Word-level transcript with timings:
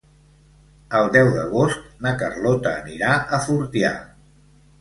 El 0.99 1.09
deu 1.15 1.29
d'agost 1.35 1.83
na 2.07 2.15
Carlota 2.23 2.75
anirà 2.81 3.15
a 3.39 3.43
Fortià. 3.49 3.93